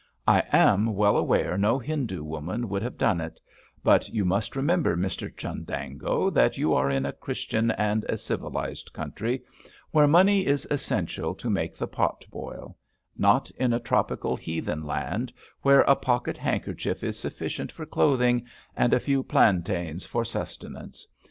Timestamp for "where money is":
9.91-10.65